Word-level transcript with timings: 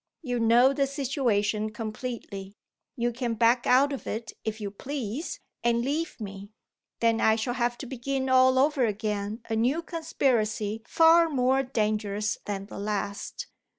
You 0.23 0.39
know 0.39 0.73
the 0.73 0.87
situation 0.87 1.69
completely. 1.69 2.55
You 2.95 3.11
can 3.13 3.35
back 3.35 3.67
out 3.67 3.93
of 3.93 4.07
it 4.07 4.33
if 4.43 4.59
you 4.59 4.71
please, 4.71 5.39
and 5.63 5.85
leave 5.85 6.19
me. 6.19 6.49
Then 7.01 7.21
I 7.21 7.35
shall 7.35 7.53
have 7.53 7.77
to 7.77 7.85
begin 7.85 8.27
all 8.27 8.57
over 8.57 8.83
again 8.83 9.43
a 9.47 9.55
new 9.55 9.83
conspiracy 9.83 10.81
far 10.87 11.29
more 11.29 11.61
dangerous 11.61 12.39
than 12.45 12.65
the 12.65 12.79
last. 12.79 13.45